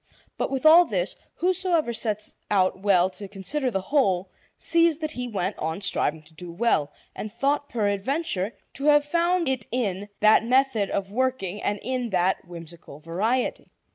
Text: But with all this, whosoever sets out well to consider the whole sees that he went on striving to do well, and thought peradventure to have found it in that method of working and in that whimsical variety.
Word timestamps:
But 0.35 0.49
with 0.49 0.65
all 0.65 0.85
this, 0.85 1.15
whosoever 1.35 1.93
sets 1.93 2.37
out 2.49 2.79
well 2.79 3.07
to 3.11 3.27
consider 3.27 3.69
the 3.69 3.81
whole 3.81 4.31
sees 4.57 4.97
that 4.97 5.11
he 5.11 5.27
went 5.27 5.59
on 5.59 5.79
striving 5.79 6.23
to 6.23 6.33
do 6.33 6.51
well, 6.51 6.91
and 7.15 7.31
thought 7.31 7.69
peradventure 7.69 8.57
to 8.73 8.85
have 8.85 9.05
found 9.05 9.47
it 9.47 9.67
in 9.71 10.09
that 10.19 10.43
method 10.43 10.89
of 10.89 11.11
working 11.11 11.61
and 11.61 11.79
in 11.83 12.09
that 12.09 12.47
whimsical 12.47 12.99
variety. 12.99 13.69